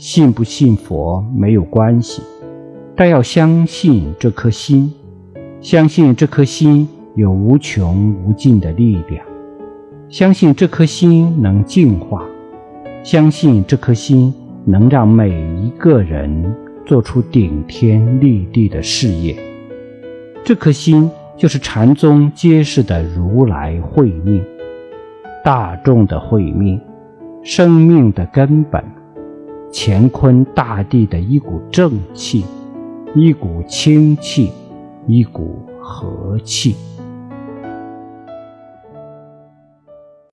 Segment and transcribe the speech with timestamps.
[0.00, 2.22] 信不信佛没有关系，
[2.96, 4.90] 但要相信这颗心，
[5.60, 9.22] 相信这颗心有无穷无尽的力量，
[10.08, 12.24] 相信这颗心能净化，
[13.02, 14.32] 相信这颗心
[14.64, 15.28] 能让每
[15.58, 19.36] 一个人做出顶天立地的事业。
[20.42, 24.42] 这颗心就是禅宗揭示的如来慧命，
[25.44, 26.80] 大众的慧命，
[27.42, 28.82] 生命的根本。
[29.72, 32.44] 乾坤大地的一股正气，
[33.14, 34.50] 一股清气，
[35.06, 36.74] 一股和气。